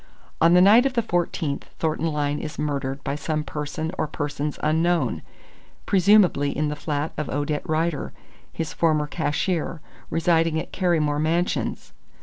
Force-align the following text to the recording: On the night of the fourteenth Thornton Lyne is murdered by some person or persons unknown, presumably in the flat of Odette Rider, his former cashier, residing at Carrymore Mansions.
On 0.41 0.55
the 0.55 0.63
night 0.63 0.87
of 0.87 0.93
the 0.93 1.03
fourteenth 1.03 1.65
Thornton 1.77 2.07
Lyne 2.07 2.39
is 2.39 2.57
murdered 2.57 3.03
by 3.03 3.13
some 3.13 3.43
person 3.43 3.91
or 3.99 4.07
persons 4.07 4.57
unknown, 4.63 5.21
presumably 5.85 6.57
in 6.57 6.69
the 6.69 6.75
flat 6.75 7.11
of 7.19 7.29
Odette 7.29 7.69
Rider, 7.69 8.11
his 8.51 8.73
former 8.73 9.05
cashier, 9.05 9.79
residing 10.09 10.59
at 10.59 10.73
Carrymore 10.73 11.19
Mansions. 11.21 11.93